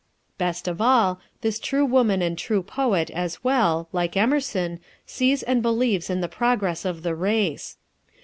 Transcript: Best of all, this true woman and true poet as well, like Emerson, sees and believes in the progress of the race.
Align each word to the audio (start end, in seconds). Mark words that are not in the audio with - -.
Best 0.39 0.67
of 0.67 0.81
all, 0.81 1.19
this 1.41 1.59
true 1.59 1.85
woman 1.85 2.23
and 2.23 2.35
true 2.35 2.63
poet 2.63 3.11
as 3.11 3.43
well, 3.43 3.87
like 3.91 4.17
Emerson, 4.17 4.79
sees 5.05 5.43
and 5.43 5.61
believes 5.61 6.09
in 6.09 6.21
the 6.21 6.27
progress 6.27 6.85
of 6.85 7.03
the 7.03 7.13
race. 7.13 7.77